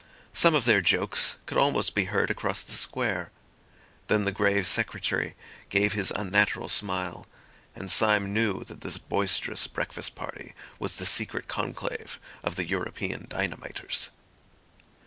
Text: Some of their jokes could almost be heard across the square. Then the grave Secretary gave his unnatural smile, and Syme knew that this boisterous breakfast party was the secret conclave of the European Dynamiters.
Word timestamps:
Some 0.33 0.55
of 0.55 0.65
their 0.65 0.81
jokes 0.81 1.35
could 1.45 1.59
almost 1.59 1.93
be 1.93 2.05
heard 2.05 2.31
across 2.31 2.63
the 2.63 2.71
square. 2.71 3.29
Then 4.07 4.25
the 4.25 4.31
grave 4.31 4.65
Secretary 4.65 5.35
gave 5.69 5.93
his 5.93 6.09
unnatural 6.09 6.69
smile, 6.69 7.27
and 7.75 7.91
Syme 7.91 8.33
knew 8.33 8.63
that 8.63 8.81
this 8.81 8.97
boisterous 8.97 9.67
breakfast 9.67 10.15
party 10.15 10.55
was 10.79 10.95
the 10.95 11.05
secret 11.05 11.47
conclave 11.47 12.19
of 12.43 12.55
the 12.55 12.65
European 12.67 13.27
Dynamiters. 13.29 14.09